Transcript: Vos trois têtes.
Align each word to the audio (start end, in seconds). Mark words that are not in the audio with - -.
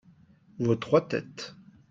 Vos 0.57 0.73
trois 0.77 1.07
têtes. 1.07 1.53